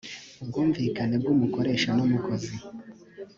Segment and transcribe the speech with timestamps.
[0.41, 2.53] ubwumvikane bw’umukoresha n’umukozi